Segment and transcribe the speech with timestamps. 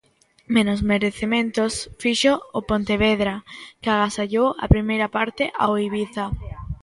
[0.55, 3.35] Menos merecementos fixo o Pontevedra,
[3.81, 6.25] que agasallou a primeira parte ao Ibiza.